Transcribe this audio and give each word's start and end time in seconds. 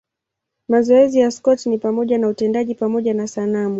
Mazoezi 0.67 1.19
ya 1.19 1.31
Scott 1.31 1.65
ni 1.65 1.77
pamoja 1.77 2.17
na 2.17 2.27
utendaji 2.27 2.75
pamoja 2.75 3.13
na 3.13 3.27
sanamu. 3.27 3.69